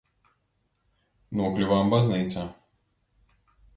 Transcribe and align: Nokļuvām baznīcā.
Nokļuvām 1.41 1.93
baznīcā. 1.97 2.49